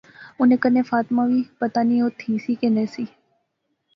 انیں 0.39 0.61
کنے 0.63 0.81
فاطمہ 0.91 1.21
وی۔۔۔ 1.29 1.41
پتہ 1.59 1.81
نی 1.87 1.95
او 2.03 2.09
تھی 2.19 2.31
سی 2.43 2.53
کہ 2.59 2.67
نہسی 2.75 3.05